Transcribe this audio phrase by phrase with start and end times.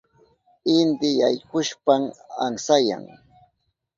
[0.79, 2.01] Inti yaykuhushpan
[2.45, 3.03] amsayan.